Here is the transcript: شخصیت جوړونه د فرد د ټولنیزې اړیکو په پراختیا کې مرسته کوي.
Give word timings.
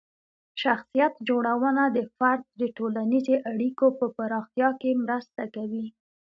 شخصیت 0.61 1.13
جوړونه 1.27 1.83
د 1.95 1.99
فرد 2.15 2.43
د 2.61 2.61
ټولنیزې 2.77 3.35
اړیکو 3.51 3.85
په 3.99 4.05
پراختیا 4.17 4.69
کې 4.81 4.91
مرسته 5.05 5.43
کوي. 5.55 5.85